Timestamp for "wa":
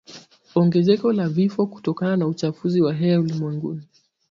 2.81-2.93